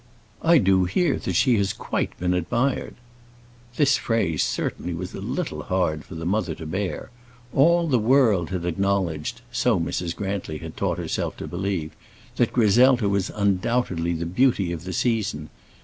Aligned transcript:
I 0.41 0.57
do 0.57 0.85
hear 0.85 1.17
that 1.19 1.33
she 1.35 1.57
has 1.59 1.73
quite 1.73 2.17
been 2.19 2.33
admired." 2.33 2.95
This 3.75 3.97
phrase 3.97 4.41
certainly 4.41 4.95
was 4.95 5.13
a 5.13 5.21
little 5.21 5.61
hard 5.61 6.05
for 6.05 6.15
the 6.15 6.25
mother 6.25 6.55
to 6.55 6.65
bear. 6.65 7.11
All 7.53 7.87
the 7.87 7.99
world 7.99 8.49
had 8.49 8.65
acknowledged, 8.65 9.41
so 9.51 9.79
Mrs. 9.79 10.15
Grantly 10.15 10.57
had 10.57 10.75
taught 10.75 10.97
herself 10.97 11.37
to 11.37 11.47
believe, 11.47 11.91
that 12.37 12.51
Griselda 12.51 13.07
was 13.09 13.29
undoubtedly 13.29 14.13
the 14.13 14.25
beauty 14.25 14.71
of 14.71 14.85
the 14.85 14.93
season. 14.93 15.51